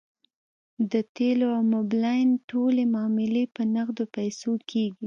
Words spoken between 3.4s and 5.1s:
په نغدو پیسو کیږي